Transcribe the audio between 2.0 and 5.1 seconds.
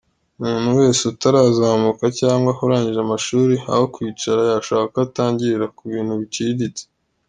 cyangwa urangije amashuri, aho kwicara, yashaka uko